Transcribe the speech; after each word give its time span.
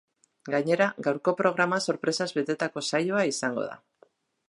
Gainera, 0.53 0.87
gaurko 1.09 1.35
programa 1.43 1.81
sorpresaz 1.89 2.29
betetako 2.41 2.87
saioa 2.91 3.31
izango 3.37 3.69
da. 3.73 3.83